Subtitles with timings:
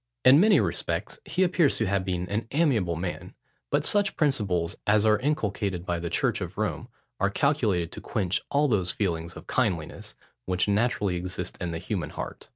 [0.25, 3.35] In many respects, he appears to have been an amiable man:
[3.69, 6.87] but such principles as are inculcated by the church of Rome,
[7.19, 10.15] are calculated to quench all those feelings of kindliness,
[10.47, 12.49] which naturally exist in the human heart.